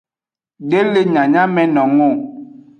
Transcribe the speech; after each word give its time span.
De 0.69 0.79
le 0.91 1.01
nyanyamenung 1.13 1.99
o. 2.09 2.09